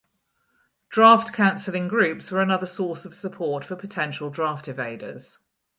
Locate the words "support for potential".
3.13-4.31